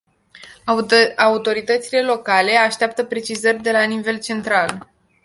[1.15, 4.91] Autoritățile locale așteaptă precizări de la nivel central.